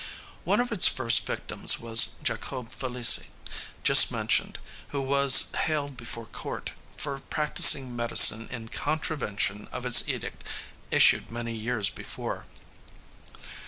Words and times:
One 0.45 0.59
of 0.59 0.71
its 0.71 0.87
first 0.87 1.27
victims 1.27 1.79
was 1.79 2.15
Jacobe 2.23 2.69
Felicie, 2.69 3.27
just 3.83 4.11
mentioned, 4.11 4.57
who 4.87 4.99
was 4.99 5.51
hailed 5.51 5.95
before 5.95 6.25
court 6.25 6.73
for 6.97 7.19
practicing 7.19 7.95
medicine 7.95 8.47
in 8.49 8.69
contravention 8.69 9.67
of 9.71 9.85
its 9.85 10.09
edict 10.09 10.43
issued 10.89 11.29
many 11.29 11.53
years 11.55 11.91
before. 11.91 12.47